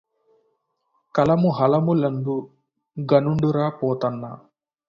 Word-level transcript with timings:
కలము 1.15 1.49
హలములందు 1.49 2.37
ఘనుండురా 2.97 3.67
Pothanna 3.79 4.23